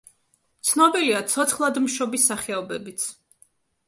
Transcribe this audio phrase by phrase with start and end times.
[0.69, 3.07] ცნობილია ცოცხლადმშობი სახეობებიც.